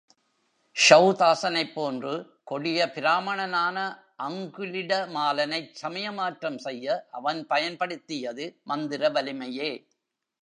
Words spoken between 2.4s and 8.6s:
கொடிய பிராமணனான அங்குலிடமாலனைச் சமயமாற்றம் செய்ய அவர் பயன்படுத்தியது